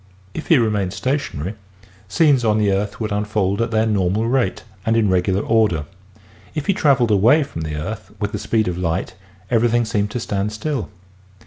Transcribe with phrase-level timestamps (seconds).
[0.33, 1.53] If he remained stationary,
[2.07, 5.85] scenes on the earth would unfold at their normal rate and in regular order.
[6.55, 9.13] If he traveled away from the earth with the speed of light
[9.51, 10.89] everything seemed to stand still.